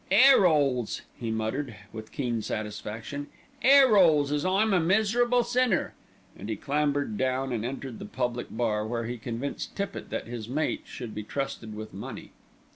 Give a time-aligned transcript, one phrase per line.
[0.09, 3.27] "Air 'oles," he muttered with keen satisfaction;
[3.61, 5.93] "air 'oles, as I'm a miserable sinner,"
[6.35, 10.49] and he clambered down and entered the public bar, where he convinced Tippitt that his
[10.49, 12.31] mate could be trusted with money.